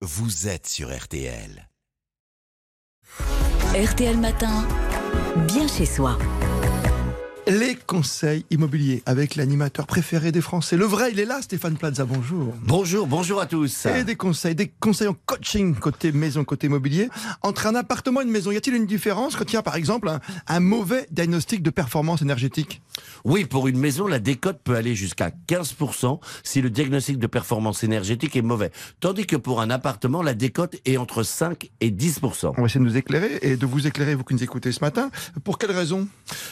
vous 0.00 0.46
êtes 0.46 0.68
sur 0.68 0.96
RTL. 0.96 1.68
RTL 3.74 4.16
Matin, 4.16 4.64
bien 5.48 5.66
chez 5.66 5.86
soi. 5.86 6.16
Les 7.48 7.76
conseils 7.86 8.44
immobiliers 8.50 9.02
avec 9.06 9.34
l'animateur 9.34 9.86
préféré 9.86 10.32
des 10.32 10.42
Français. 10.42 10.76
Le 10.76 10.84
vrai, 10.84 11.12
il 11.12 11.18
est 11.18 11.24
là, 11.24 11.40
Stéphane 11.40 11.78
Plaza, 11.78 12.04
bonjour. 12.04 12.52
Bonjour, 12.62 13.06
bonjour 13.06 13.40
à 13.40 13.46
tous. 13.46 13.86
Et 13.86 14.04
des 14.04 14.16
conseils, 14.16 14.54
des 14.54 14.68
conseils 14.68 15.08
en 15.08 15.16
coaching 15.24 15.74
côté 15.74 16.12
maison, 16.12 16.44
côté 16.44 16.66
immobilier. 16.66 17.08
Entre 17.40 17.66
un 17.66 17.74
appartement 17.74 18.20
et 18.20 18.24
une 18.24 18.30
maison, 18.30 18.50
y 18.50 18.58
a-t-il 18.58 18.76
une 18.76 18.84
différence? 18.84 19.34
Quand 19.34 19.50
il 19.50 19.54
y 19.54 19.56
a 19.56 19.62
par 19.62 19.76
exemple 19.76 20.10
un, 20.10 20.20
un 20.46 20.60
mauvais 20.60 21.06
diagnostic 21.10 21.62
de 21.62 21.70
performance 21.70 22.20
énergétique 22.20 22.82
Oui, 23.24 23.46
pour 23.46 23.66
une 23.66 23.78
maison, 23.78 24.06
la 24.06 24.18
décote 24.18 24.60
peut 24.62 24.74
aller 24.74 24.94
jusqu'à 24.94 25.30
15% 25.48 26.20
si 26.42 26.60
le 26.60 26.68
diagnostic 26.68 27.18
de 27.18 27.26
performance 27.26 27.82
énergétique 27.82 28.36
est 28.36 28.42
mauvais. 28.42 28.72
Tandis 29.00 29.24
que 29.24 29.36
pour 29.36 29.62
un 29.62 29.70
appartement, 29.70 30.20
la 30.22 30.34
décote 30.34 30.76
est 30.84 30.98
entre 30.98 31.22
5 31.22 31.70
et 31.80 31.90
10%. 31.90 32.52
On 32.58 32.60
va 32.60 32.66
essayer 32.66 32.80
de 32.80 32.84
nous 32.84 32.98
éclairer 32.98 33.38
et 33.40 33.56
de 33.56 33.64
vous 33.64 33.86
éclairer, 33.86 34.14
vous 34.14 34.24
qui 34.24 34.34
nous 34.34 34.44
écoutez 34.44 34.70
ce 34.70 34.80
matin. 34.80 35.10
Pour 35.44 35.56
quelle 35.56 35.72
raison? 35.72 36.06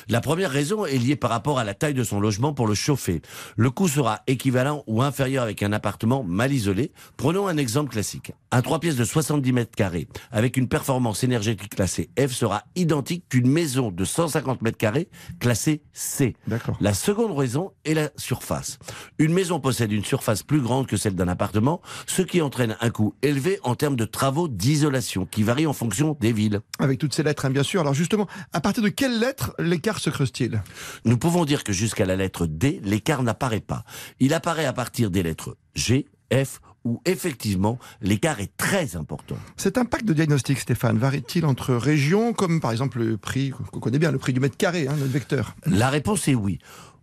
La 0.08 0.22
première 0.22 0.50
raison 0.50 0.85
est 0.86 0.98
liée 0.98 1.16
par 1.16 1.30
rapport 1.30 1.58
à 1.58 1.64
la 1.64 1.74
taille 1.74 1.94
de 1.94 2.04
son 2.04 2.20
logement 2.20 2.52
pour 2.52 2.66
le 2.66 2.74
chauffer. 2.74 3.22
Le 3.56 3.70
coût 3.70 3.88
sera 3.88 4.20
équivalent 4.26 4.84
ou 4.86 5.02
inférieur 5.02 5.42
avec 5.42 5.62
un 5.62 5.72
appartement 5.72 6.22
mal 6.22 6.52
isolé. 6.52 6.92
Prenons 7.16 7.46
un 7.46 7.56
exemple 7.56 7.90
classique. 7.90 8.32
Un 8.50 8.62
3 8.62 8.80
pièces 8.80 8.96
de 8.96 9.04
70 9.04 9.52
mètres 9.52 9.76
carrés 9.76 10.08
avec 10.30 10.56
une 10.56 10.68
performance 10.68 11.24
énergétique 11.24 11.74
classée 11.74 12.10
F 12.18 12.32
sera 12.32 12.64
identique 12.74 13.28
qu'une 13.28 13.50
maison 13.50 13.90
de 13.90 14.04
150 14.04 14.62
mètres 14.62 14.78
carrés 14.78 15.08
classée 15.40 15.82
C. 15.92 16.34
La 16.80 16.94
seconde 16.94 17.36
raison 17.36 17.72
est 17.84 17.94
la 17.94 18.10
surface. 18.16 18.78
Une 19.18 19.32
maison 19.32 19.60
possède 19.60 19.92
une 19.92 20.04
surface 20.04 20.42
plus 20.42 20.60
grande 20.60 20.86
que 20.86 20.96
celle 20.96 21.14
d'un 21.14 21.28
appartement, 21.28 21.80
ce 22.06 22.22
qui 22.22 22.40
entraîne 22.40 22.76
un 22.80 22.90
coût 22.90 23.14
élevé 23.22 23.58
en 23.62 23.74
termes 23.74 23.96
de 23.96 24.04
travaux 24.04 24.48
d'isolation 24.48 25.26
qui 25.26 25.42
varient 25.42 25.66
en 25.66 25.72
fonction 25.72 26.16
des 26.20 26.32
villes. 26.32 26.60
Avec 26.78 26.98
toutes 26.98 27.14
ces 27.14 27.22
lettres, 27.22 27.44
hein, 27.44 27.50
bien 27.50 27.62
sûr. 27.62 27.80
Alors 27.80 27.94
justement, 27.94 28.26
à 28.52 28.60
partir 28.60 28.82
de 28.82 28.88
quelles 28.88 29.18
lettres 29.18 29.54
l'écart 29.58 29.98
se 29.98 30.10
creuse-t-il? 30.10 30.62
Nous 31.04 31.18
pouvons 31.18 31.44
dire 31.44 31.64
que 31.64 31.72
jusqu'à 31.72 32.06
la 32.06 32.16
lettre 32.16 32.46
D, 32.46 32.80
l'écart 32.84 33.22
n'apparaît 33.22 33.60
pas. 33.60 33.84
Il 34.20 34.34
apparaît 34.34 34.66
à 34.66 34.72
partir 34.72 35.10
des 35.10 35.22
lettres 35.22 35.56
G, 35.74 36.06
F, 36.32 36.60
où 36.84 37.00
effectivement 37.04 37.78
l'écart 38.00 38.40
est 38.40 38.56
très 38.56 38.96
important. 38.96 39.36
Cet 39.56 39.76
impact 39.76 40.04
de 40.04 40.12
diagnostic, 40.12 40.58
Stéphane, 40.58 40.98
varie-t-il 40.98 41.44
entre 41.44 41.74
régions, 41.74 42.32
comme 42.32 42.60
par 42.60 42.70
exemple 42.70 43.00
le 43.00 43.16
prix, 43.16 43.50
qu'on 43.50 43.80
connaît 43.80 43.98
bien, 43.98 44.12
le 44.12 44.18
prix 44.18 44.32
du 44.32 44.40
mètre 44.40 44.56
carré, 44.56 44.86
hein, 44.86 44.94
notre 44.98 45.12
vecteur? 45.12 45.56
La 45.66 45.90
réponse 45.90 46.28
est 46.28 46.34
oui. 46.34 46.58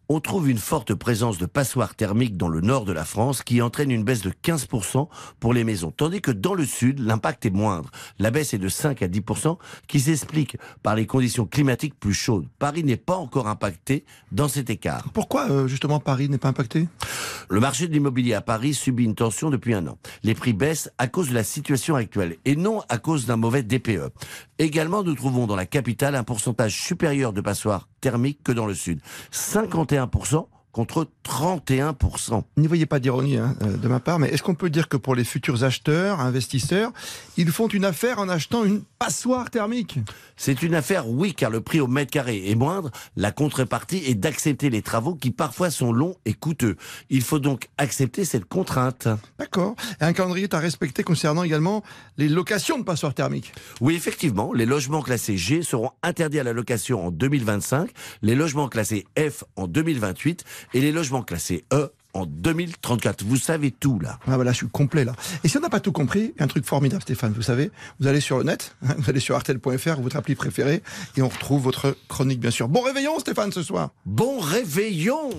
On 0.10 0.20
trouve 0.20 0.50
une 0.50 0.58
forte 0.58 0.94
présence 0.94 1.38
de 1.38 1.46
passoires 1.46 1.96
thermiques 1.96 2.36
dans 2.36 2.50
le 2.50 2.60
nord 2.60 2.84
de 2.84 2.92
la 2.92 3.06
France 3.06 3.42
qui 3.42 3.62
entraîne 3.62 3.90
une 3.90 4.04
baisse 4.04 4.22
de 4.22 4.32
15% 4.32 5.08
pour 5.40 5.54
les 5.54 5.64
maisons, 5.64 5.94
tandis 5.96 6.20
que 6.20 6.32
dans 6.32 6.54
le 6.54 6.66
sud, 6.66 7.00
l'impact 7.00 7.46
est 7.46 7.52
moindre. 7.52 7.90
La 8.20 8.30
baisse 8.30 8.54
est 8.54 8.58
de 8.58 8.68
5 8.68 9.02
à 9.02 9.08
10% 9.08 9.58
qui 9.88 10.02
s'explique 10.02 10.58
par 10.84 10.96
les 10.96 11.06
conditions 11.06 11.46
climatiques 11.46 11.98
plus 11.98 12.14
chaudes. 12.14 12.48
Paris 12.60 12.84
n'est 12.84 12.98
pas 12.98 13.16
encore 13.16 13.48
impacté 13.48 14.04
dans 14.34 14.50
cet 14.50 14.70
écart. 14.70 15.08
Pourquoi 15.14 15.50
euh, 15.50 15.68
justement 15.68 16.02
Paris 16.02 16.28
n'est 16.28 16.38
pas 16.38 16.50
impacté? 16.50 16.90
Le 17.50 17.62
marché 17.62 17.88
de 17.88 17.94
l'immobilier 17.94 18.34
à 18.34 18.42
Paris 18.42 18.74
subit 18.74 19.06
une 19.06 19.16
tension 19.16 19.50
depuis 19.50 19.74
un 19.74 19.88
an. 19.88 19.98
Les 20.24 20.36
prix 20.36 20.54
baissent 20.54 20.92
à 20.98 21.08
cause 21.08 21.30
de 21.30 21.34
la 21.34 21.44
situation 21.44 21.96
actuelle 21.96 22.36
et 22.44 22.58
non 22.58 22.82
à 22.90 22.98
cause 22.98 23.26
d'un 23.26 23.38
mauvais 23.38 23.64
DPE. 23.64 24.12
Également, 24.60 25.04
nous 25.04 25.16
trouvons 25.16 25.48
dans 25.48 25.56
la 25.56 25.66
capitale 25.66 26.16
un 26.16 26.24
pourcentage 26.24 26.80
supérieur 26.80 27.32
de 27.32 27.42
passoires 27.42 27.88
thermiques 28.02 28.44
que 28.44 28.52
dans 28.52 28.66
le 28.66 28.74
sud. 28.74 29.00
51% 29.94 30.53
contre 30.74 31.08
31%. 31.24 32.44
N'y 32.58 32.68
voyez 32.68 32.88
pas 32.88 33.00
d'ironie 33.00 33.38
hein, 33.38 33.56
euh, 33.62 33.78
de 33.78 33.88
ma 33.88 34.00
part, 34.00 34.18
mais 34.18 34.30
est-ce 34.30 34.42
qu'on 34.42 34.56
peut 34.56 34.72
dire 34.72 34.90
que 34.90 34.98
pour 34.98 35.14
les 35.14 35.24
futurs 35.24 35.64
acheteurs, 35.64 36.20
investisseurs, 36.20 36.92
ils 37.38 37.52
font 37.52 37.68
une 37.68 37.86
affaire 37.86 38.18
en 38.18 38.28
achetant 38.28 38.66
une 38.66 38.82
passoire 38.98 39.52
thermique? 39.52 40.00
C'est 40.36 40.64
une 40.64 40.74
affaire, 40.74 41.08
oui, 41.08 41.36
car 41.36 41.52
le 41.52 41.62
prix 41.62 41.80
au 41.80 41.88
mètre 41.88 42.12
carré 42.12 42.50
est 42.50 42.56
moindre. 42.56 42.90
La 43.16 43.32
contrepartie 43.32 44.04
est 44.08 44.16
d'accepter 44.16 44.72
les 44.72 44.82
travaux 44.82 45.14
qui 45.14 45.30
parfois 45.30 45.70
sont 45.70 45.94
longs 45.94 46.16
et 46.26 46.34
coûteux. 46.34 46.76
Il 47.12 47.22
faut 47.22 47.40
donc 47.40 47.70
accepter 47.78 48.26
cette 48.26 48.46
contrainte. 48.46 49.08
D'accord. 49.38 49.76
Et 50.02 50.06
un 50.06 50.14
calendrier 50.14 50.46
est 50.46 50.56
à 50.56 50.60
respecter 50.60 51.04
concernant 51.04 51.44
également 51.44 51.84
les 52.18 52.28
locations 52.28 52.80
de 52.80 52.84
passoires 52.84 53.14
thermiques. 53.14 53.54
Oui, 53.80 53.94
effectivement, 53.94 54.54
les 54.54 54.66
logements 54.66 55.04
classés 55.04 55.38
G 55.38 55.62
seront 55.62 55.92
interdits 56.02 56.40
à 56.40 56.44
la 56.44 56.54
location 56.54 57.06
en 57.06 57.12
2025, 57.12 57.92
les 58.24 58.34
logements 58.34 58.70
classés 58.70 59.06
F 59.18 59.44
en 59.56 59.68
2028 59.68 60.44
et 60.74 60.82
les 60.82 60.92
logements 60.92 61.24
classés 61.24 61.66
E 61.74 61.92
en 62.14 62.26
2034. 62.26 63.24
Vous 63.24 63.38
savez 63.38 63.72
tout 63.72 64.00
là. 64.00 64.20
Ah 64.28 64.36
voilà, 64.36 64.52
je 64.52 64.58
suis 64.58 64.70
complet 64.70 65.04
là. 65.04 65.14
Et 65.44 65.48
si 65.48 65.58
on 65.58 65.62
n'a 65.62 65.70
pas 65.70 65.80
tout 65.80 65.92
compris, 65.92 66.34
un 66.40 66.48
truc 66.48 66.66
formidable 66.66 67.02
Stéphane, 67.02 67.34
vous 67.34 67.42
savez, 67.42 67.72
vous 68.00 68.08
allez 68.08 68.20
sur 68.20 68.38
le 68.38 68.44
net, 68.44 68.76
hein, 68.86 68.96
vous 68.98 69.10
allez 69.10 69.20
sur 69.20 69.36
artel.fr, 69.36 70.02
votre 70.02 70.16
appli 70.16 70.36
préférée, 70.36 70.84
et 71.18 71.22
on 71.22 71.30
retrouve 71.30 71.64
votre 71.64 71.96
chronique 72.08 72.40
bien 72.40 72.52
sûr. 72.52 72.68
Bon 72.68 72.82
réveillon 72.82 73.20
Stéphane 73.20 73.52
ce 73.52 73.64
soir 73.64 73.90
Bon 74.06 74.40
réveillon 74.40 75.30